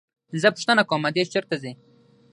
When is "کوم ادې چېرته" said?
0.89-1.55